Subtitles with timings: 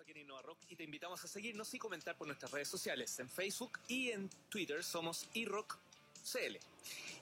[0.00, 3.18] aquí en Innova Rock y te invitamos a seguirnos y comentar por nuestras redes sociales.
[3.18, 6.56] En Facebook y en Twitter somos iRockCL.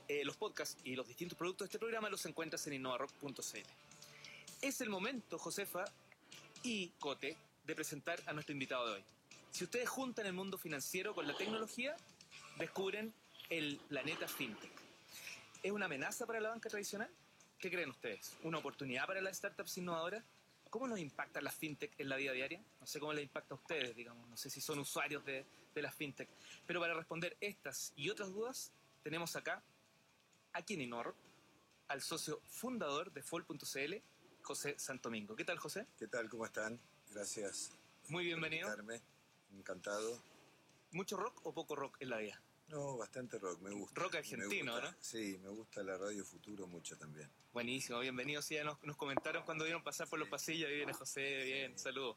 [0.08, 3.58] Eh, los podcasts y los distintos productos de este programa los encuentras en innovarock.cl.
[4.60, 5.84] Es el momento, Josefa
[6.62, 9.04] y Cote, de presentar a nuestro invitado de hoy.
[9.50, 11.96] Si ustedes juntan el mundo financiero con la tecnología,
[12.58, 13.12] descubren
[13.50, 14.72] el planeta FinTech.
[15.62, 17.10] ¿Es una amenaza para la banca tradicional?
[17.58, 18.36] ¿Qué creen ustedes?
[18.44, 20.22] ¿Una oportunidad para las startups innovadoras?
[20.70, 22.62] ¿Cómo nos impacta la fintech en la vida diaria?
[22.80, 25.82] No sé cómo les impacta a ustedes, digamos, no sé si son usuarios de, de
[25.82, 26.28] la fintech.
[26.66, 29.62] Pero para responder estas y otras dudas, tenemos acá,
[30.52, 31.14] aquí en Inor,
[31.88, 33.94] al socio fundador de Fol.cl,
[34.42, 35.34] José Santomingo.
[35.36, 35.86] ¿Qué tal, José?
[35.98, 36.28] ¿Qué tal?
[36.28, 36.78] ¿Cómo están?
[37.10, 37.72] Gracias.
[38.08, 38.68] Muy bienvenido.
[38.74, 39.00] Por.
[39.56, 40.22] Encantado.
[40.92, 42.40] ¿Mucho rock o poco rock en la vida?
[42.68, 44.00] No, bastante rock, me gusta.
[44.00, 44.96] Rock argentino, gusta- ¿no?
[45.00, 47.30] Sí, me gusta la radio Futuro mucho también.
[47.52, 48.42] Buenísimo, bienvenido.
[48.42, 50.68] Sí, ya nos, nos comentaron cuando vieron pasar por los pasillos.
[50.68, 52.16] Ahí viene José, bien, saludos.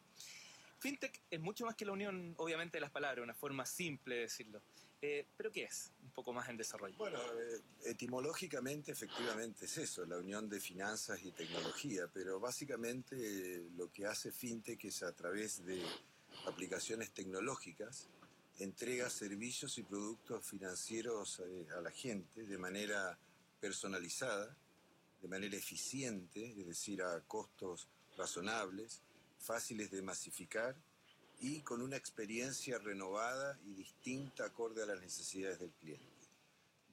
[0.79, 4.21] Fintech es mucho más que la unión, obviamente, de las palabras, una forma simple de
[4.21, 4.61] decirlo.
[5.01, 5.91] Eh, ¿Pero qué es?
[6.03, 6.95] Un poco más en desarrollo.
[6.97, 13.69] Bueno, eh, etimológicamente efectivamente es eso, la unión de finanzas y tecnología, pero básicamente eh,
[13.77, 15.81] lo que hace FinTech es a través de
[16.45, 18.09] aplicaciones tecnológicas,
[18.63, 23.17] entrega servicios y productos financieros eh, a la gente de manera
[23.59, 24.55] personalizada,
[25.21, 29.01] de manera eficiente, es decir, a costos razonables,
[29.39, 30.75] fáciles de masificar
[31.39, 36.05] y con una experiencia renovada y distinta acorde a las necesidades del cliente.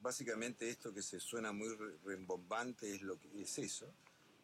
[0.00, 3.86] Básicamente esto que se suena muy re- rembombante es lo que es eso.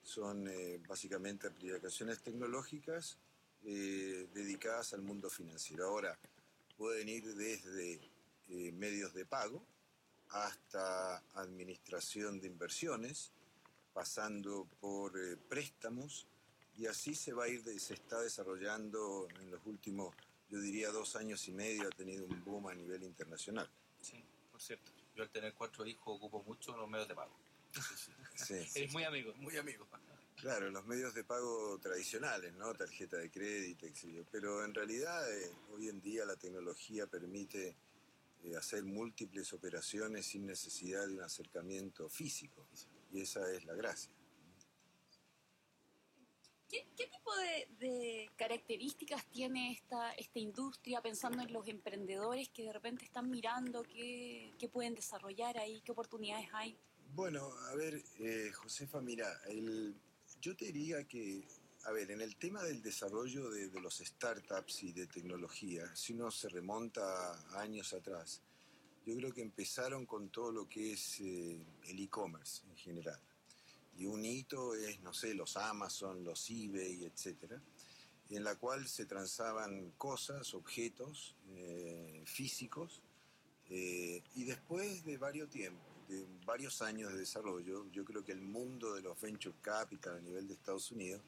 [0.02, 3.16] Son eh, básicamente aplicaciones tecnológicas
[3.64, 5.86] eh, dedicadas al mundo financiero.
[5.86, 6.18] Ahora,
[6.76, 8.00] pueden ir desde
[8.48, 9.64] eh, medios de pago
[10.30, 13.32] hasta administración de inversiones,
[13.92, 16.26] pasando por eh, préstamos,
[16.76, 20.14] y así se va a ir, se está desarrollando en los últimos,
[20.50, 23.70] yo diría, dos años y medio, ha tenido un boom a nivel internacional.
[24.00, 24.90] Sí, por cierto.
[25.14, 27.36] Yo al tener cuatro hijos ocupo mucho los medios de pago.
[28.34, 29.32] Sí, Eres muy amigo.
[29.36, 29.86] Muy amigo.
[30.44, 32.74] Claro, los medios de pago tradicionales, ¿no?
[32.74, 34.24] Tarjeta de crédito, yo.
[34.30, 37.74] Pero en realidad, eh, hoy en día la tecnología permite
[38.42, 42.68] eh, hacer múltiples operaciones sin necesidad de un acercamiento físico.
[43.10, 44.12] Y esa es la gracia.
[46.68, 52.64] ¿Qué, qué tipo de, de características tiene esta, esta industria pensando en los emprendedores que
[52.64, 56.76] de repente están mirando qué, qué pueden desarrollar ahí, qué oportunidades hay?
[57.14, 59.94] Bueno, a ver, eh, Josefa, mira, el-
[60.44, 61.42] yo te diría que,
[61.84, 66.30] a ver, en el tema del desarrollo de, los startups y de tecnología, si uno
[66.30, 68.42] se remonta años atrás,
[69.06, 73.18] yo creo que empezaron con todo lo que es eh, el e-commerce en general.
[73.96, 77.58] Y un hito es, no sé, los Amazon, los eBay, etcétera,
[78.28, 83.00] en la cual se transaban cosas, objetos eh, físicos,
[83.70, 88.40] eh, y después de varios tiempos, de varios años de desarrollo, yo creo que el
[88.40, 91.22] mundo de los venture capital a nivel de Estados Unidos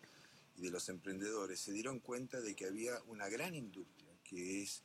[0.57, 4.83] y de los emprendedores se dieron cuenta de que había una gran industria que es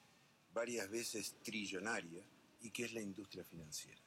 [0.54, 2.24] varias veces trillonaria
[2.62, 4.02] y que es la industria financiera.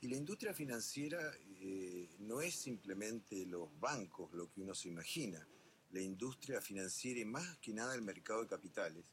[0.00, 5.46] Y la industria financiera eh, no es simplemente los bancos, lo que uno se imagina.
[5.92, 9.04] La industria financiera y más que nada el mercado de capitales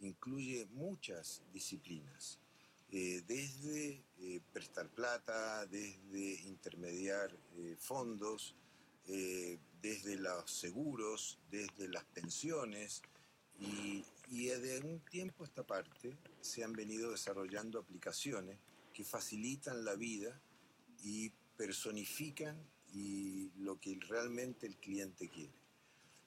[0.00, 2.38] incluye muchas disciplinas
[2.94, 8.54] eh, desde eh, prestar plata, desde intermediar eh, fondos,
[9.08, 13.02] eh, desde los seguros, desde las pensiones,
[13.58, 18.58] y, y de un tiempo a esta parte se han venido desarrollando aplicaciones
[18.92, 20.40] que facilitan la vida
[21.02, 22.56] y personifican
[22.92, 25.52] y lo que realmente el cliente quiere.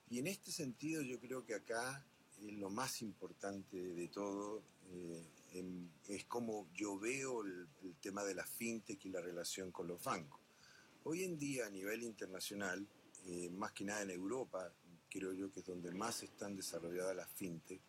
[0.10, 2.06] Y en este sentido yo creo que acá
[2.42, 4.62] eh, lo más importante de todo
[4.92, 5.24] eh,
[6.08, 7.68] es cómo yo veo el,
[8.02, 10.40] tema de la fintech y la relación con los bancos.
[11.04, 12.88] Hoy en día a nivel internacional,
[13.26, 14.74] eh, más que nada en Europa,
[15.10, 17.82] creo yo que es donde más están desarrolladas las fintech,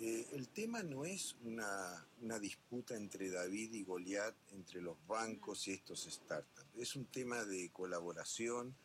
[0.00, 5.66] eh, el tema no es una, una disputa entre David y Goliat, entre los bancos
[5.66, 6.68] y estos startups.
[6.76, 8.76] Es un tema de colaboración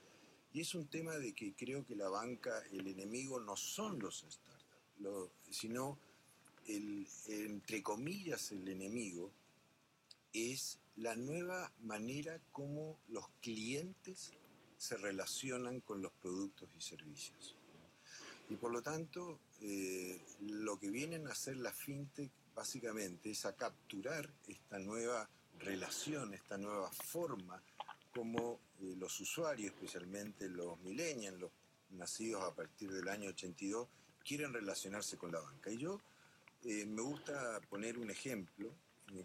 [0.53, 4.25] y es un tema de que creo que la banca, el enemigo no son los
[4.27, 5.99] startups, sino,
[6.67, 9.31] el, entre comillas, el enemigo
[10.33, 14.31] es la nueva manera como los clientes
[14.77, 17.55] se relacionan con los productos y servicios.
[18.49, 23.55] Y por lo tanto, eh, lo que vienen a hacer las fintech básicamente es a
[23.55, 25.29] capturar esta nueva
[25.59, 27.61] relación, esta nueva forma
[28.13, 31.51] como eh, los usuarios, especialmente los millennials, los
[31.91, 33.87] nacidos a partir del año 82,
[34.23, 35.71] quieren relacionarse con la banca.
[35.71, 36.01] Y yo
[36.65, 38.73] eh, me gusta poner un ejemplo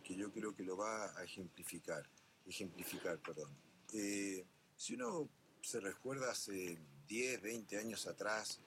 [0.02, 2.04] que yo creo que lo va a ejemplificar.
[2.46, 3.50] Ejemplificar, perdón.
[3.92, 4.44] Eh,
[4.76, 5.28] si uno
[5.62, 8.60] se recuerda hace 10, 20 años atrás,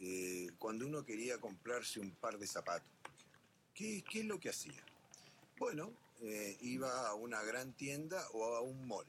[0.00, 2.88] eh, cuando uno quería comprarse un par de zapatos,
[3.74, 4.82] ¿qué, qué es lo que hacía?
[5.58, 5.92] Bueno,
[6.60, 9.06] iba a una gran tienda o a un mall.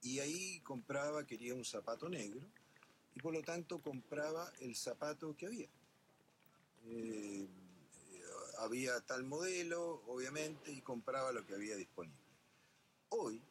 [0.00, 2.40] Y ahí compraba, quería un zapato negro,
[3.14, 5.68] y por lo tanto compraba el zapato que había.
[8.72, 12.16] Había tal modelo, obviamente, y compraba lo que había disponible.
[13.10, 13.42] Hoy,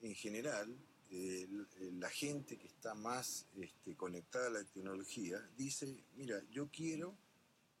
[0.00, 0.76] en general,
[1.12, 1.46] eh,
[1.92, 7.16] la gente que está más este, conectada a la tecnología dice, mira, yo quiero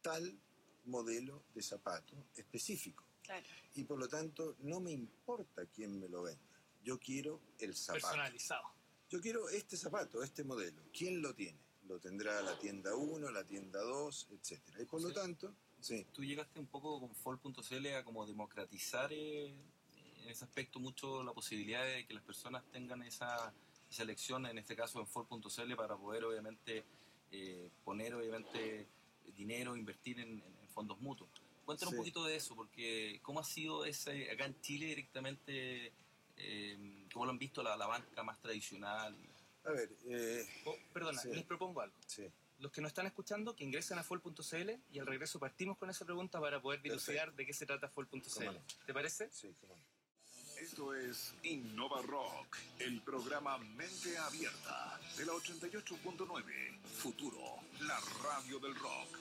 [0.02, 0.38] tal
[0.84, 3.02] modelo de zapato específico.
[3.24, 3.44] Claro.
[3.74, 6.60] Y por lo tanto, no me importa quién me lo venda.
[6.84, 8.06] Yo quiero el zapato.
[8.06, 8.68] Personalizado.
[9.10, 10.80] Yo quiero este zapato, este modelo.
[10.96, 11.58] ¿Quién lo tiene?
[11.88, 14.80] Lo tendrá la tienda 1, la tienda 2, etcétera.
[14.80, 15.14] Y por lo Sí.
[15.16, 19.46] tanto, sí, Tú llegaste un poco con Fall.cl a como democratizar eh,
[20.22, 23.52] en ese aspecto mucho la posibilidad de que las personas tengan esa,
[23.90, 26.84] esa elección, en este caso en Fall.cl, para poder obviamente
[27.30, 28.86] eh, poner obviamente
[29.36, 31.28] dinero, invertir en, en fondos mutuos.
[31.64, 31.96] Cuéntanos Sí.
[31.96, 35.92] un poquito de eso, porque cómo ha sido ese, acá en Chile directamente,
[36.36, 39.16] eh, cómo lo han visto la, la banca más tradicional.
[39.64, 41.28] a ver, eh, Oh, perdona, Sí.
[41.32, 41.96] les propongo algo.
[42.06, 42.26] sí.
[42.64, 46.06] Los que nos están escuchando, que ingresen a full.cl y al regreso partimos con esa
[46.06, 48.54] pregunta para poder dilucidar de qué se trata no.
[48.86, 49.28] ¿Te parece?
[49.30, 49.76] Sí, cómo.
[50.58, 57.38] Esto es Innova Rock, el programa Mente Abierta de la 88.9 Futuro,
[57.80, 59.18] la radio del rock.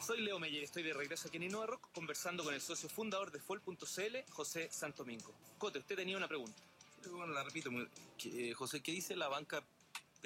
[0.00, 3.32] Soy Leo Meyer, estoy de regreso aquí en Innova Rock conversando con el socio fundador
[3.32, 5.34] de Full.cl, José Santomingo.
[5.58, 6.62] Cote, usted tenía una pregunta.
[7.10, 7.70] Bueno, la repito,
[8.24, 9.64] eh, José, ¿qué dice la banca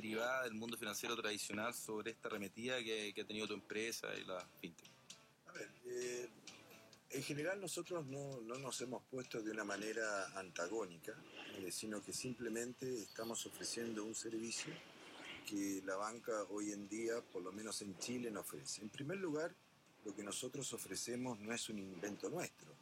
[0.00, 4.24] privada del mundo financiero tradicional sobre esta arremetida que, que ha tenido tu empresa y
[4.24, 4.90] la fintech?
[5.48, 6.28] A ver, eh,
[7.10, 11.14] en general nosotros no, no nos hemos puesto de una manera antagónica,
[11.58, 14.72] eh, sino que simplemente estamos ofreciendo un servicio
[15.46, 18.80] que la banca hoy en día, por lo menos en Chile, no ofrece.
[18.80, 19.54] En primer lugar,
[20.04, 22.72] lo que nosotros ofrecemos no es un invento nuestro,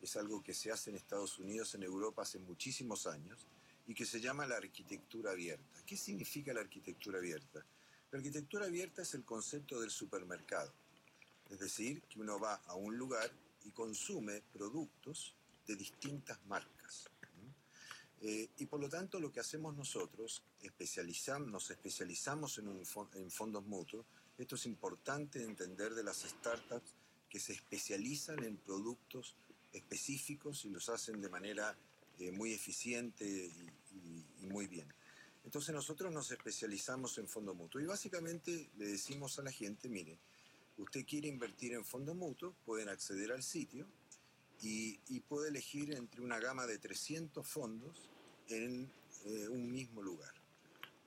[0.00, 3.46] es algo que se hace en Estados Unidos, en Europa hace muchísimos años
[3.86, 5.82] y que se llama la arquitectura abierta.
[5.84, 7.64] ¿Qué significa la arquitectura abierta?
[8.10, 10.72] La arquitectura abierta es el concepto del supermercado.
[11.50, 13.30] Es decir, que uno va a un lugar
[13.64, 15.34] y consume productos
[15.66, 17.08] de distintas marcas.
[18.20, 22.82] Eh, y por lo tanto lo que hacemos nosotros, especializam- nos especializamos en, un
[23.14, 24.06] en fondos mutuos.
[24.38, 26.94] Esto es importante entender de las startups
[27.28, 29.34] que se especializan en productos
[29.72, 31.76] específicos y los hacen de manera
[32.18, 34.92] eh, muy eficiente y, y- y muy bien.
[35.44, 40.18] Entonces nosotros nos especializamos en fondo mutuo y básicamente le decimos a la gente, mire,
[40.78, 43.86] usted quiere invertir en fondo mutuo, pueden acceder al sitio
[44.60, 48.08] y, y puede elegir entre una gama de 300 fondos
[48.48, 48.90] en
[49.24, 50.32] eh, un mismo lugar.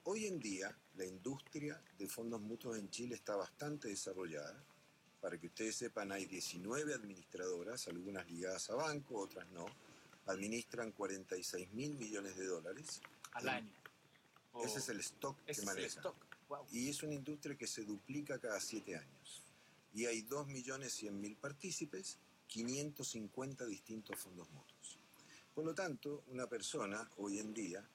[0.04, 4.63] Hoy en día la industria de fondos mutuos en Chile está bastante desarrollada.
[5.22, 9.66] Para que ustedes sepan, hay 19 administradoras, algunas ligadas a banco, otras no.
[10.25, 13.01] Administran 46 mil millones de dólares.
[13.33, 13.74] Al año.
[14.54, 16.16] O- Ese es el stock ese que es el stock.
[16.50, 16.66] Wow.
[16.72, 19.44] Y es una industria que se duplica cada siete años.
[19.94, 24.99] Y hay 2.100.000 partícipes, 550 distintos fondos mutuos.
[25.54, 27.88] Por lo tanto, una persona hoy en día,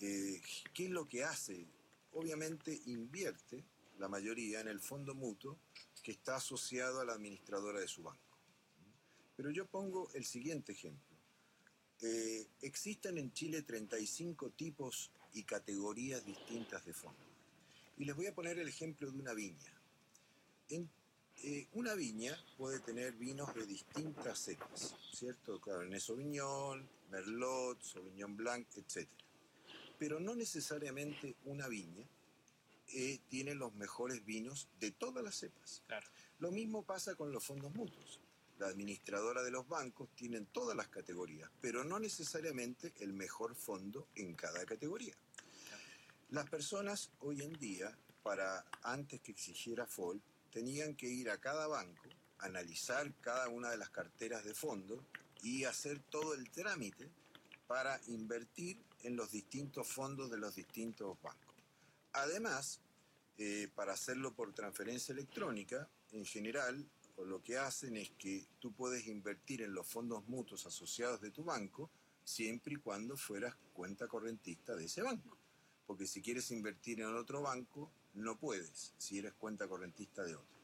[0.00, 0.40] eh,
[0.74, 1.66] ¿qué es lo que hace?
[2.14, 3.62] Obviamente invierte,
[3.98, 5.58] la mayoría, en el fondo mutuo
[6.02, 8.38] que está asociado a la administradora de su banco.
[9.36, 11.11] Pero yo pongo el siguiente ejemplo.
[12.02, 17.28] Eh, existen en Chile 35 tipos y categorías distintas de fondos.
[17.96, 19.72] Y les voy a poner el ejemplo de una viña.
[20.68, 20.90] En,
[21.44, 25.60] eh, una viña puede tener vinos de distintas cepas, ¿cierto?
[25.60, 29.08] Cabernet Sauvignon, Merlot, Sauvignon Blanc, etc.
[29.98, 32.04] Pero no necesariamente una viña
[32.94, 35.82] eh, tiene los mejores vinos de todas las cepas.
[35.86, 36.06] Claro.
[36.40, 38.20] Lo mismo pasa con los fondos mutuos.
[38.62, 44.06] La administradora de los bancos tienen todas las categorías, pero no necesariamente el mejor fondo
[44.14, 45.16] en cada categoría.
[46.30, 47.92] Las personas hoy en día,
[48.22, 52.04] para antes que exigiera FOL, tenían que ir a cada banco,
[52.38, 55.04] analizar cada una de las carteras de fondo
[55.42, 57.10] y hacer todo el trámite
[57.66, 61.56] para invertir en los distintos fondos de los distintos bancos.
[62.12, 62.78] Además,
[63.38, 66.88] eh, para hacerlo por transferencia electrónica, en general,
[67.18, 71.44] lo que hacen es que tú puedes invertir en los fondos mutuos asociados de tu
[71.44, 71.90] banco
[72.24, 75.36] siempre y cuando fueras cuenta correntista de ese banco.
[75.86, 80.62] Porque si quieres invertir en otro banco, no puedes si eres cuenta correntista de otro.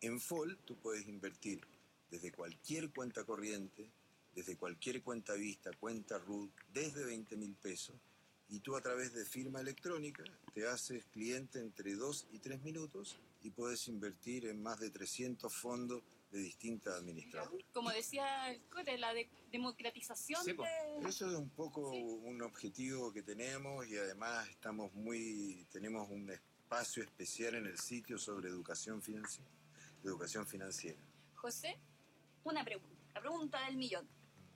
[0.00, 1.60] En FOL tú puedes invertir
[2.10, 3.90] desde cualquier cuenta corriente,
[4.34, 7.96] desde cualquier cuenta vista, cuenta RUT, desde 20 mil pesos,
[8.48, 10.22] y tú a través de firma electrónica
[10.52, 15.52] te haces cliente entre 2 y 3 minutos y puedes invertir en más de 300
[15.52, 17.64] fondos de distintas administradoras.
[17.72, 21.08] Como decía el Core, la de- democratización Sí, de...
[21.08, 22.02] Eso es un poco Sí.
[22.02, 28.18] un objetivo que tenemos y además estamos muy tenemos un espacio especial en el sitio
[28.18, 29.48] sobre educación financiera.
[30.02, 30.98] Educación financiera.
[31.34, 31.78] José,
[32.42, 34.08] una pregunta, la pregunta del millón.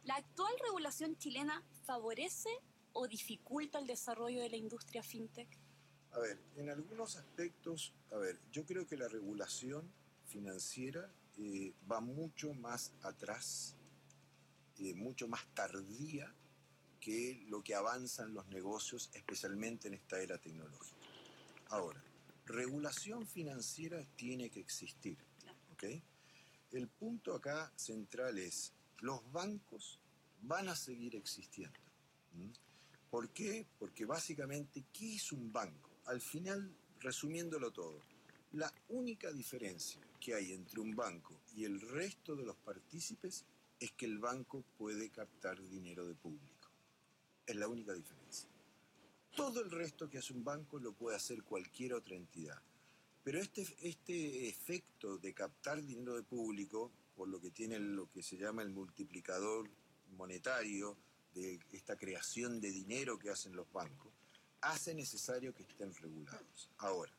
[0.04, 2.50] ¿La actual regulación chilena favorece
[2.98, 5.48] o dificulta el desarrollo de la industria fintech?
[6.12, 9.88] A ver, en algunos aspectos, a ver, yo creo que la regulación
[10.26, 13.76] financiera eh, va mucho más atrás,
[14.78, 16.34] eh, mucho más tardía
[17.00, 20.96] que lo que avanzan los negocios, especialmente en esta era tecnológica.
[21.68, 22.02] Ahora,
[22.46, 25.58] regulación financiera tiene que existir, Claro.
[25.74, 25.84] ¿ok?
[26.72, 30.00] El punto acá central es, los bancos
[30.42, 31.78] van a seguir existiendo.
[32.34, 32.52] ¿m?
[33.10, 33.66] ¿Por qué?
[33.78, 35.90] Porque básicamente, ¿qué es un banco?
[36.06, 38.02] Al final, resumiéndolo todo,
[38.52, 43.44] la única diferencia que hay entre un banco y el resto de los partícipes
[43.80, 46.68] es que el banco puede captar dinero de público.
[47.46, 48.48] Es la única diferencia.
[49.34, 52.60] Todo el resto que hace un banco lo puede hacer cualquier otra entidad.
[53.22, 58.22] Pero este, este efecto de captar dinero de público, por lo que tiene lo que
[58.22, 59.68] se llama el multiplicador
[60.16, 60.96] monetario,
[61.72, 64.12] esta creación de dinero que hacen los bancos,
[64.60, 66.70] hace necesario que estén regulados.
[66.78, 67.12] Ahora,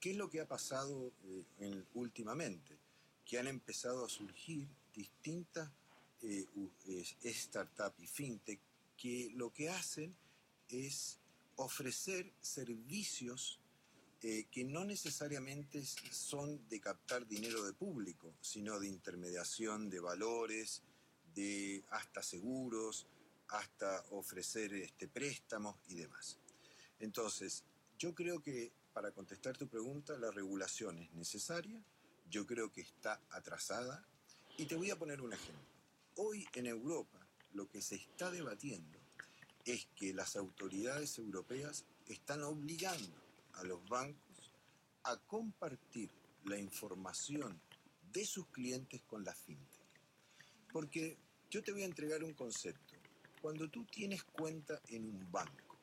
[0.00, 2.76] ¿qué es lo que ha pasado eh, en- últimamente?
[3.24, 5.70] Que han empezado a surgir distintas
[6.22, 6.46] eh,
[7.24, 8.60] startups y fintech
[8.96, 10.14] que lo que hacen
[10.68, 11.18] es
[11.56, 13.58] ofrecer servicios
[14.22, 20.82] eh, que no necesariamente son de captar dinero de público, sino de intermediación de valores,
[21.34, 23.06] de hasta seguros,
[23.48, 26.38] hasta ofrecer este, préstamos y demás.
[26.98, 27.64] Entonces,
[27.98, 31.82] yo creo que para contestar tu pregunta, la regulación es necesaria,
[32.30, 34.06] yo creo que está atrasada,
[34.56, 35.64] y te voy a poner un ejemplo.
[36.16, 37.18] Hoy en Europa
[37.54, 38.98] lo que se está debatiendo
[39.64, 43.16] es que las autoridades europeas están obligando
[43.54, 44.54] a los bancos
[45.04, 46.10] a compartir
[46.44, 47.60] la información
[48.12, 49.80] de sus clientes con la fintech.
[50.72, 51.16] Porque
[51.52, 52.94] yo te voy a entregar un concepto.
[53.42, 55.78] Cuando tú tienes cuenta en un banco,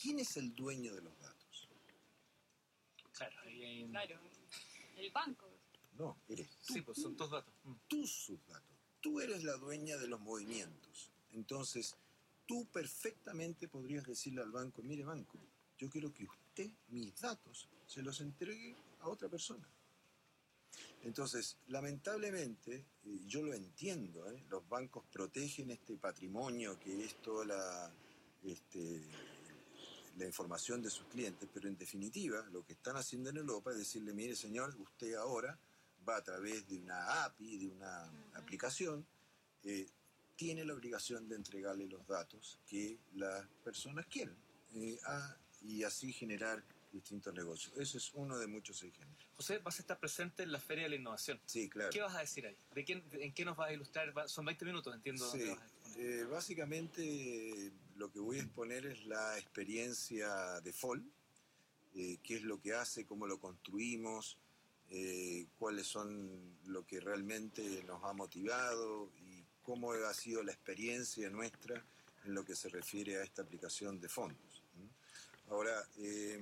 [0.00, 1.68] ¿quién es el dueño de los datos?
[3.12, 4.18] Claro, ahí hay un- Claro,
[4.96, 5.50] el banco.
[5.98, 6.72] No, eres tú.
[6.72, 7.52] Sí, pues son tus datos.
[7.64, 7.72] Mm.
[7.88, 8.74] tus sus datos.
[9.02, 11.10] Tú eres la dueña de los movimientos.
[11.32, 11.94] Entonces,
[12.46, 15.38] tú perfectamente podrías decirle al banco, mire banco,
[15.76, 19.68] yo quiero que usted mis datos se los entregue a otra persona.
[21.04, 22.84] Entonces, lamentablemente,
[23.26, 24.44] yo lo entiendo, ¿eh?
[24.50, 27.90] los bancos protegen este patrimonio que es toda la,
[28.44, 29.00] este,
[30.18, 33.78] la información de sus clientes, pero en definitiva lo que están haciendo en Europa es
[33.78, 35.58] decirle, mire señor, usted ahora
[36.06, 39.06] va a través de una API, de una aplicación,
[39.64, 39.86] eh,
[40.36, 44.36] tiene la obligación de entregarle los datos que las personas quieren
[44.74, 47.76] eh, a- y así generar distintos negocios.
[47.76, 49.28] Ese es uno de muchos ejemplos.
[49.36, 51.40] José, vas a estar presente en la Feria de la Innovación.
[51.46, 51.90] Sí, claro.
[51.90, 52.56] ¿Qué vas a decir ahí?
[52.74, 54.16] ¿De quién, ¿En qué nos vas a ilustrar?
[54.16, 55.30] Va- Son 20 minutos, entiendo.
[55.30, 61.04] Sí, vas a eh, básicamente lo que voy a exponer es la experiencia de FOL,
[61.94, 64.38] eh, qué es lo que hace, cómo lo construimos,
[64.90, 71.28] eh, cuáles son lo que realmente nos ha motivado y cómo ha sido la experiencia
[71.30, 71.84] nuestra
[72.24, 74.62] en lo que se refiere a esta aplicación de fondos.
[75.50, 76.40] Ahora, eh,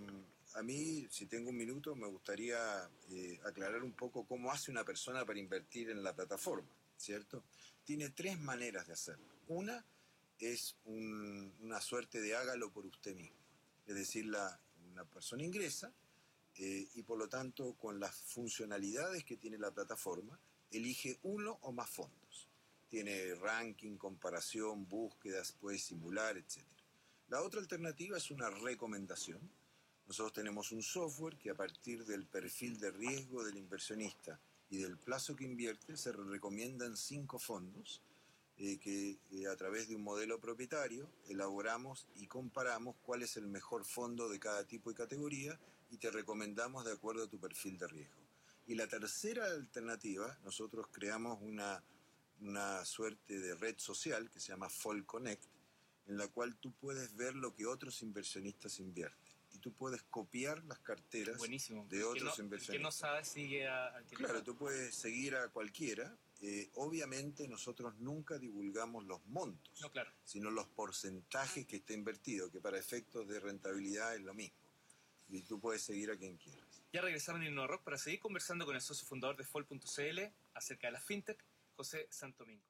[0.59, 4.85] a mí, si tengo un minuto, me gustaría eh, aclarar un poco cómo hace una
[4.85, 7.45] persona para invertir en la plataforma, ¿cierto?
[7.85, 9.27] Tiene tres maneras de hacerlo.
[9.49, 9.85] Una
[10.39, 13.37] es un- una suerte de hágalo por usted mismo.
[13.87, 14.59] Es decir, la,
[14.93, 15.93] una persona ingresa
[16.59, 20.39] eh, y por lo tanto con las funcionalidades que tiene la plataforma,
[20.71, 22.49] elige uno o más fondos.
[22.89, 26.63] Tiene ranking, comparación, búsquedas, puede simular, etc.
[27.29, 29.41] La otra alternativa es una recomendación.
[30.07, 34.39] Nosotros tenemos un software que a partir del perfil de riesgo del inversionista
[34.71, 38.03] y del plazo que invierte, se recomiendan cinco fondos
[38.59, 43.49] eh, que eh, a través de un modelo propietario elaboramos y comparamos cuál es el
[43.49, 45.59] mejor fondo de cada tipo y categoría
[45.91, 48.23] y te recomendamos de acuerdo a tu perfil de riesgo.
[48.67, 51.83] Y la tercera alternativa, nosotros creamos una,
[52.41, 55.45] una suerte de red social que se llama Fall Connect,
[56.07, 59.26] en la cual tú puedes ver lo que otros inversionistas invierten.
[59.67, 61.89] Tú puedes copiar las carteras Buenísimo.
[61.91, 62.83] de otros no- El que inversionistas.
[62.85, 66.17] no sabe sigue a- al que Claro, tú puedes seguir a cualquiera.
[66.41, 70.13] Eh, obviamente nosotros nunca divulgamos los montos, No, claro.
[70.23, 74.57] sino los porcentajes que está invertido, que para efectos de rentabilidad es lo mismo.
[75.31, 76.65] Y tú puedes seguir a quien quieras.
[76.93, 80.93] Ya regresaron en InnovaRock para seguir conversando con el socio fundador de Fol.cl acerca de
[80.93, 81.43] la fintech,
[81.75, 82.63] José Santomingo.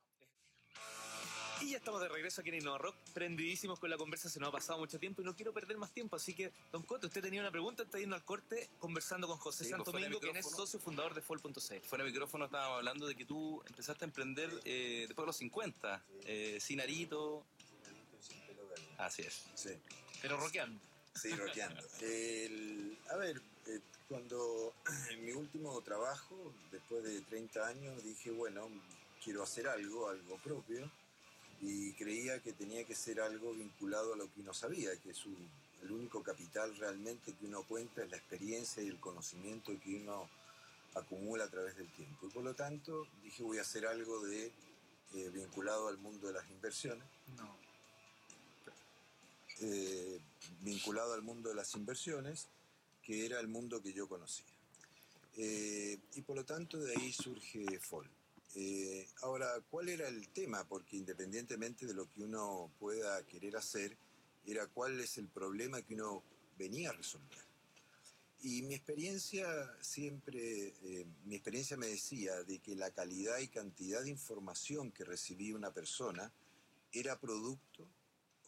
[1.61, 4.53] Y ya estamos de regreso aquí en InnovaRock, prendidísimos con la conversa, se nos ha
[4.53, 7.41] pasado mucho tiempo y no quiero perder más tiempo, así que, Don Coto, usted tenía
[7.41, 10.47] una pregunta de irnos al corte, conversando con José Sí, pues, de Santomingo, quien es
[10.51, 11.51] socio fundador de Fol.cl.
[11.89, 15.37] Fuera de micrófono estábamos hablando de que tú empezaste a emprender eh, después de los
[15.37, 17.45] 50, eh, sin arito.
[18.99, 19.45] Así es.
[19.55, 19.71] Sí.
[20.21, 20.81] Pero roqueando.
[21.15, 21.83] Sí, rockeando.
[22.03, 24.75] El- a ver, eh, cuando
[25.11, 28.69] en mi último trabajo, después de 30 años, dije, bueno,
[29.25, 30.91] quiero hacer algo, algo propio,
[31.63, 35.25] y creía que tenía que ser algo vinculado a lo que uno sabía, que es
[35.27, 35.51] un-
[35.83, 40.29] el único capital realmente que uno cuenta es la experiencia y el conocimiento que uno
[40.95, 42.27] acumula a través del tiempo.
[42.27, 44.51] Y por lo tanto, dije, voy a hacer algo de
[45.15, 47.07] eh, vinculado al mundo de las inversiones
[47.39, 47.57] No.
[49.61, 50.21] eh,
[50.63, 52.49] vinculado al mundo de las inversiones,
[53.03, 54.45] que era el mundo que yo conocía.
[55.37, 58.09] Eh, y por lo tanto de ahí surge FOL.
[58.55, 60.67] Eh, ahora, ¿cuál era el tema?
[60.67, 63.97] Porque independientemente de lo que uno pueda querer hacer,
[64.47, 66.23] era cuál es el problema que uno
[66.57, 67.45] venía a resolver.
[68.43, 69.47] Y mi experiencia
[69.81, 75.05] siempre, eh, mi experiencia me decía de que la calidad y cantidad de información que
[75.05, 76.33] recibía una persona
[76.93, 77.88] era producto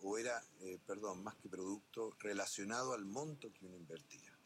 [0.03, 4.38] o era, eh, perdón, más que producto, relacionado al monto que uno invertía.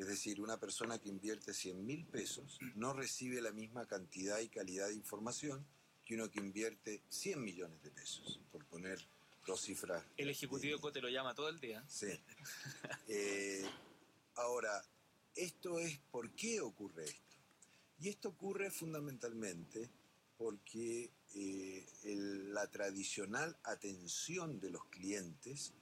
[0.00, 4.48] Es decir, una persona que invierte 100 mil pesos no recibe la misma cantidad y
[4.48, 5.66] calidad de información
[6.06, 8.98] que uno que invierte 100 millones de pesos, por poner
[9.46, 10.02] dos cifras.
[10.16, 11.84] El ejecutivo eh, Cote lo llama todo el día.
[11.86, 12.06] Sí.
[13.08, 13.62] Eh,
[14.36, 14.82] ahora,
[15.34, 17.36] esto es por qué ocurre esto.
[17.98, 19.90] Y esto ocurre fundamentalmente
[20.38, 25.74] porque eh, el- la tradicional atención de los clientes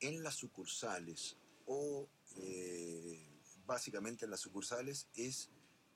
[0.00, 3.26] en las sucursales o eh,
[3.70, 5.48] básicamente en las sucursales es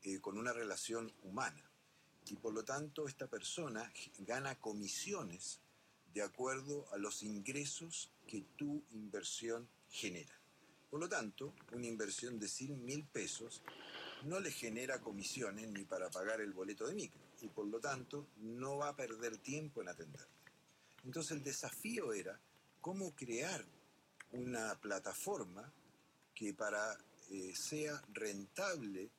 [0.05, 1.69] eh, con una relación humana.
[2.27, 5.59] Y por lo tanto esta persona gana comisiones
[6.15, 10.33] de acuerdo a los ingresos que tu inversión genera.
[10.89, 13.61] Por lo tanto, una inversión de 100 mil pesos
[14.23, 18.29] no le genera comisiones ni para pagar el boleto de micro y por lo tanto
[18.37, 20.29] no va a perder tiempo en atender.
[21.05, 22.39] Entonces el desafío era
[22.81, 23.65] cómo crear
[24.31, 25.73] una plataforma
[26.35, 26.97] que para
[27.31, 29.11] eh, sea rentable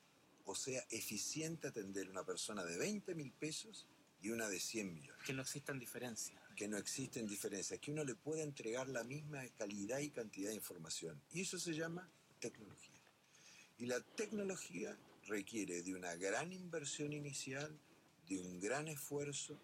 [0.46, 3.88] o sea eficiente atender a una persona de 20 mil pesos
[4.22, 6.42] y una de 100 millones Que no existan diferencias.
[6.56, 10.56] que no existen diferencias, que uno le pueda entregar la misma calidad y cantidad de
[10.56, 11.22] información.
[11.32, 13.02] Y eso se llama tecnología.
[13.78, 17.78] Y la tecnología requiere de una gran inversión inicial,
[18.30, 19.60] de un gran esfuerzo,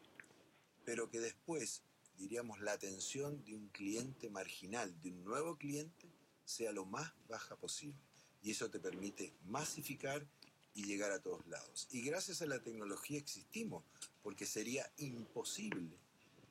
[0.83, 1.81] pero que después,
[2.17, 6.09] diríamos, la atención de un cliente marginal, de un nuevo cliente,
[6.43, 8.01] sea lo más baja posible.
[8.41, 10.25] Y eso te permite masificar
[10.73, 11.87] y llegar a todos lados.
[11.91, 13.83] Y gracias a la tecnología existimos,
[14.23, 15.97] porque sería imposible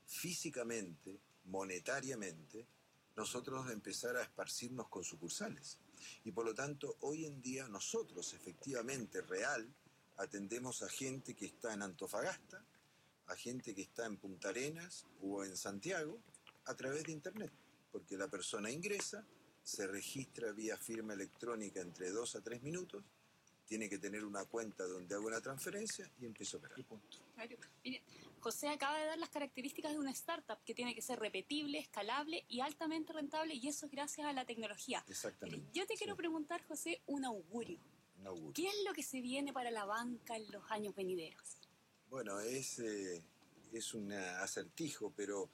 [0.06, 2.66] físicamente, monetariamente,
[3.16, 5.78] nosotros empezar a esparcirnos con sucursales.
[6.24, 9.68] Y por lo tanto, hoy en día nosotros, efectivamente, real,
[10.16, 12.64] atendemos a gente que está en Antofagasta,
[13.26, 16.20] a gente que está en Punta Arenas o en Santiago,
[16.64, 17.52] a través de Internet.
[17.92, 19.24] Porque la persona ingresa,
[19.62, 23.04] se registra vía firma electrónica entre dos a tres minutos,
[23.66, 26.78] tiene que tener una cuenta donde haga una transferencia y empieza a operar.
[26.78, 27.18] Y punto.
[27.34, 27.56] Claro.
[27.84, 28.02] Mire,
[28.40, 32.44] José acaba de dar las características de una startup que tiene que ser repetible, escalable
[32.48, 35.00] y altamente rentable y eso es gracias a la tecnología.
[35.02, 35.68] Mire, Exactamente.
[35.72, 37.78] yo te quiero Sí, preguntar, José, un augurio.
[38.18, 38.52] un augurio.
[38.54, 41.58] ¿Qué es lo que se viene para la banca en los años venideros?
[42.08, 43.22] Bueno, es, eh,
[43.72, 45.48] es un acertijo, pero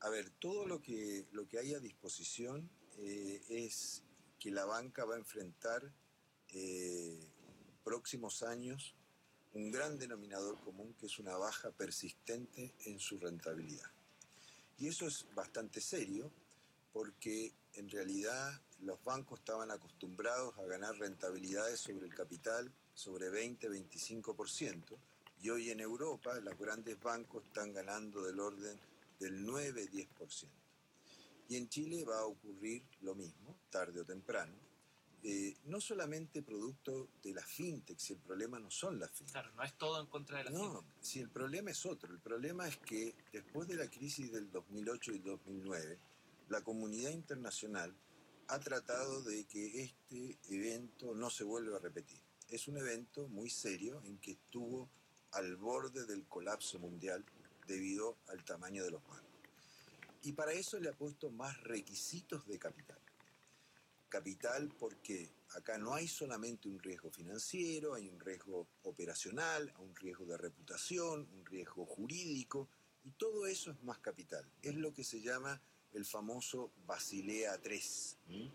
[0.00, 2.68] a ver, todo lo que, lo que hay a disposición
[3.04, 4.04] eh, es
[4.38, 5.82] que la banca va a enfrentar
[6.50, 7.18] eh,
[7.82, 8.94] próximos años
[9.54, 13.90] un gran denominador común que es una baja persistente en su rentabilidad.
[14.78, 16.30] Y eso es bastante serio
[16.92, 24.96] porque en realidad los bancos estaban acostumbrados a ganar rentabilidades sobre el capital sobre 20-25%.
[25.40, 28.78] Y hoy en Europa los grandes bancos están ganando del orden
[29.18, 30.61] del 9-10%.
[31.52, 34.54] Y en Chile va a ocurrir lo mismo, tarde o temprano.
[35.22, 39.32] Eh, no solamente producto de las fintech, si el problema no son las fintech.
[39.34, 41.02] Claro, no es todo en contra de la No, fintech.
[41.02, 42.10] si el problema es otro.
[42.10, 45.98] El problema es que después de la crisis del 2008 y 2009,
[46.48, 47.94] la comunidad internacional
[48.48, 52.18] ha tratado de que este evento no se vuelva a repetir.
[52.48, 54.88] Es un evento muy serio en que estuvo
[55.32, 57.26] al borde del colapso mundial
[57.66, 59.31] debido al tamaño de los bancos.
[60.22, 62.98] Y para eso le ha puesto más requisitos de capital.
[64.08, 70.24] Capital porque acá no hay solamente un riesgo financiero, hay un riesgo operacional, un riesgo
[70.26, 72.68] de reputación, un riesgo jurídico,
[73.04, 74.48] y todo eso es más capital.
[74.62, 75.60] Es lo que se llama
[75.92, 78.50] el famoso Basilea III,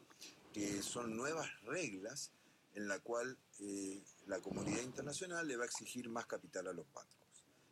[0.53, 2.31] que son nuevas reglas
[2.75, 6.85] en la cual eh, la comunidad internacional le va a exigir más capital a los
[6.93, 7.17] bancos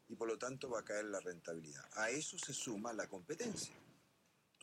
[0.10, 1.84] y por lo tanto va a caer la rentabilidad.
[1.93, 3.73] A eso se suma la competencia.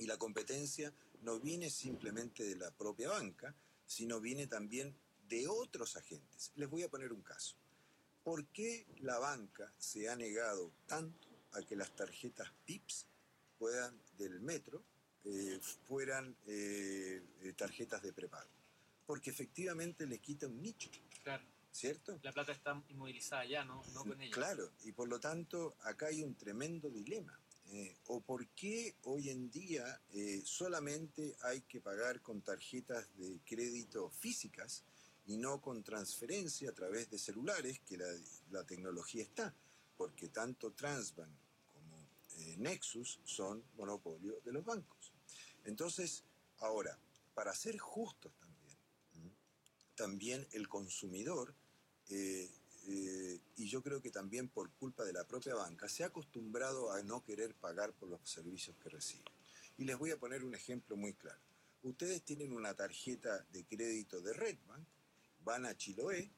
[0.03, 3.55] Y la competencia no viene simplemente de la propia banca,
[3.87, 4.97] sino viene también
[5.29, 6.51] de otros agentes.
[6.57, 7.55] Les voy a poner un caso.
[8.25, 13.07] ¿Por qué la banca se ha negado tanto a que las tarjetas PIPS
[13.61, 14.83] puedan, del metro
[15.23, 18.51] eh, fueran eh, eh, tarjetas de prepago?
[19.07, 20.91] Porque efectivamente le quita un nicho.
[21.23, 21.45] Claro.
[21.71, 22.19] ¿Cierto?
[22.25, 23.85] La plata está inmovilizada ya, ¿no?
[23.95, 24.35] no con ella.
[24.35, 27.39] Claro, y por lo tanto acá hay un tremendo dilema.
[28.09, 30.01] ¿O por qué hoy en día
[30.45, 34.85] solamente hay que pagar con tarjetas de crédito físicas
[35.25, 37.97] y no con transferencia a través de celulares, que
[38.51, 39.55] la, tecnología está?
[39.97, 41.31] Porque tanto Transbank
[42.39, 45.13] eh, Nexus son monopolio de los bancos.
[45.65, 46.25] Entonces,
[46.59, 46.99] ahora,
[47.35, 48.79] para ser justos también,
[49.95, 51.55] también el consumidor,
[52.09, 52.51] eh,
[52.87, 56.93] eh, y yo creo que también por culpa de la propia banca, se ha acostumbrado
[56.93, 59.25] a no querer pagar por los servicios que recibe.
[59.79, 61.41] Y les voy a poner un ejemplo muy claro.
[61.83, 64.87] Ustedes tienen una tarjeta de crédito de Redbank,
[65.45, 66.31] van a Chiloé,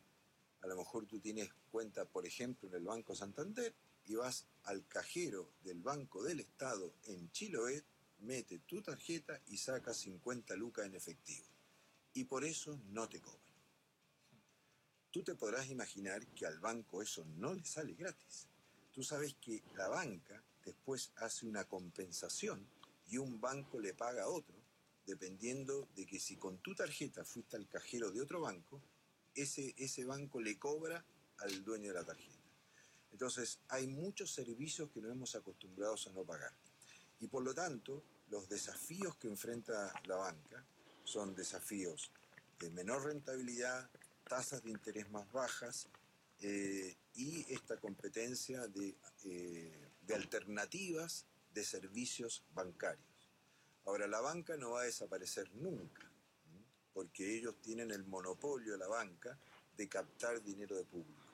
[0.63, 3.75] a lo mejor tú tienes cuenta, por ejemplo, en el Banco Santander,
[4.07, 7.85] y vas al cajero del Banco del Estado en Chiloé,
[8.21, 11.47] mete tu tarjeta y saca 50 lucas en efectivo.
[12.15, 13.44] Y por eso no te cobran.
[15.15, 18.49] Tú te podrás imaginar que al banco eso no le sale gratis.
[18.93, 22.67] Tú sabes que la banca después hace una compensación
[23.07, 24.57] y un banco le paga a otro,
[25.07, 28.83] dependiendo de que si con tu tarjeta fuiste al cajero de otro banco,
[29.37, 31.05] ese, ese banco le cobra
[31.39, 32.51] al dueño de la tarjeta.
[33.13, 36.57] Entonces, hay muchos servicios que no hemos acostumbrados a no pagar.
[37.21, 40.67] Y por lo tanto, los desafíos que enfrenta la banca
[41.05, 42.11] son desafíos
[42.59, 43.89] de menor rentabilidad,
[44.25, 45.89] tasas de interés más bajas
[46.41, 53.31] eh, y esta competencia de, eh, de alternativas de servicios bancarios.
[53.85, 56.11] Ahora, la banca no va a desaparecer nunca,
[56.93, 59.39] porque ellos tienen el monopolio, la banca,
[59.77, 61.25] de captar dinero de público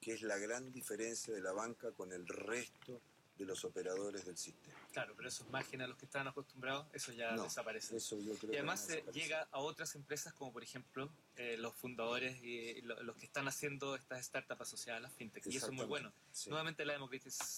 [0.00, 3.00] que es la gran diferencia de la banca con el resto de
[3.44, 4.74] los operadores del sistema.
[4.92, 7.96] Claro, pero esos márgenes a los que estaban acostumbrados, eso ya desaparece.
[7.96, 12.42] Eso yo creo y además llega a otras empresas como por ejemplo eh, los fundadores
[12.42, 15.46] y los que están haciendo estas startups asociadas a las fintech.
[15.46, 16.12] Y eso es muy bueno.
[16.46, 16.98] Nuevamente la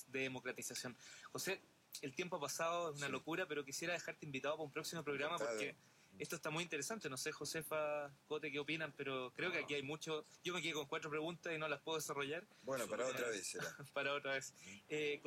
[0.08, 0.96] democratización.
[1.32, 1.60] José,
[2.02, 5.38] el tiempo ha pasado, es una locura, pero quisiera dejarte invitado para un próximo programa
[5.38, 5.76] porque
[6.18, 7.08] esto está muy interesante.
[7.08, 10.24] No sé, Josefa, Cote, qué opinan, pero creo que aquí hay mucho.
[10.42, 12.44] Yo me quedé con cuatro preguntas y no las puedo desarrollar.
[12.62, 13.64] Bueno, para otra vez será.
[13.94, 14.52] para otra vez.
[14.88, 15.20] Eh,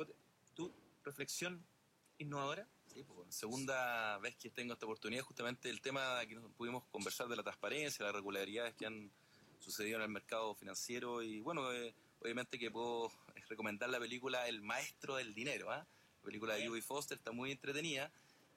[0.54, 0.72] ¿Tu
[1.04, 1.64] reflexión
[2.18, 2.66] innovadora?
[2.86, 7.26] Sí, pues, segunda vez que tengo esta oportunidad, justamente el tema que nos pudimos conversar
[7.28, 9.10] de la transparencia, las regularidades que han
[9.58, 13.10] sucedido en el mercado financiero y bueno, eh, obviamente que puedo
[13.48, 15.86] recomendar la película El Maestro del Dinero, ¿ah?
[16.22, 18.12] La película de Julie Foster está muy entretenida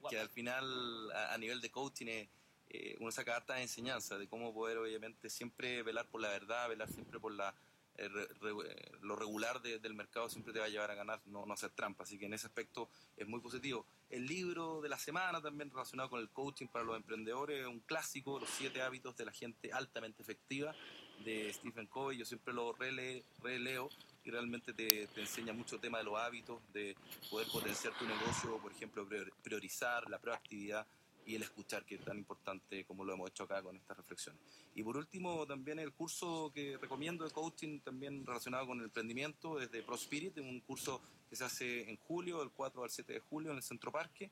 [0.09, 2.27] que al final a, nivel de coaching
[2.69, 6.89] eh, uno saca harta enseñanza de cómo poder obviamente siempre velar por la verdad, velar
[6.91, 7.55] siempre por la
[7.97, 11.71] eh, lo regular del mercado siempre te va a llevar a ganar, no, no hacer
[11.71, 12.03] trampa.
[12.03, 13.85] Así que en ese aspecto es muy positivo.
[14.09, 18.39] El libro de la semana también relacionado con el coaching para los emprendedores, un clásico,
[18.39, 20.75] Los siete hábitos de la gente altamente efectiva
[21.23, 22.17] de Stephen Covey.
[22.17, 23.89] Yo siempre lo releo
[24.23, 26.95] y realmente te, enseña mucho tema de los hábitos, de
[27.29, 29.07] poder potenciar tu negocio, por ejemplo,
[29.43, 30.85] priorizar la proactividad
[31.25, 34.41] y el escuchar, que es tan importante como lo hemos hecho acá con estas reflexiones.
[34.75, 39.57] Y por último, también el curso que recomiendo de coaching, también relacionado con el emprendimiento,
[39.57, 43.51] desde ProSpirit, un curso que se hace en julio, del 4 al 7 de julio,
[43.51, 44.31] en el Centro Parque,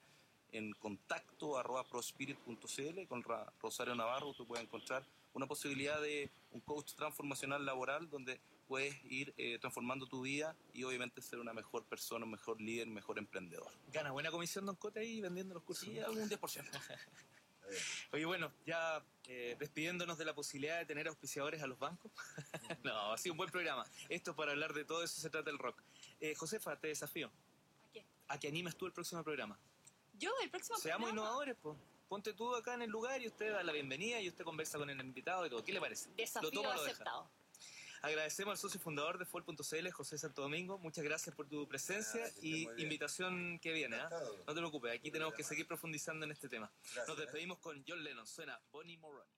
[0.54, 3.24] en contacto arroba prospirit.cl, con
[3.60, 9.34] Rosario Navarro, tú puedes encontrar una posibilidad de un coach transformacional laboral donde puedes ir
[9.38, 13.18] eh, transformando tu vida y obviamente ser una mejor persona, un mejor líder, un mejor
[13.18, 13.72] emprendedor.
[13.92, 15.88] ¿Gana buena comisión Don Cote ahí vendiendo los cursos?
[15.88, 16.40] Sí, algún 10%.
[18.12, 22.12] Oye, bueno, ya eh, despidiéndonos de la posibilidad de tener auspiciadores a los bancos.
[22.84, 23.86] no, ha sido un buen programa.
[24.10, 25.82] Esto para hablar de todo eso se trata el rock.
[26.20, 27.28] Eh, Josefa, te desafío.
[27.28, 28.06] ¿A qué?
[28.28, 29.58] A que animes tú el próximo programa.
[30.24, 31.22] ¿Yo el próximo Seamos programa?
[31.22, 34.44] innovadores, pues ponte tú acá en el lugar y usted da la bienvenida y usted
[34.44, 35.64] conversa con el invitado y todo.
[35.64, 36.10] ¿Qué le parece?
[36.16, 36.92] Desafío toma lo deja?
[36.94, 37.30] aceptado.
[38.02, 40.78] Agradecemos al socio fundador de Fol.cl, José Santo Domingo.
[40.78, 43.96] Muchas gracias por tu presencia Ah, y invitación que viene.
[43.96, 44.00] ¿ah?
[44.06, 44.38] Encantado.
[44.46, 46.70] No te preocupes, aquí tenemos que seguir profundizando en este tema.
[46.84, 47.22] Gracias, Nos ¿eh?
[47.22, 48.28] despedimos con John Lennon.
[48.28, 49.30] Suena Bonnie Moroni.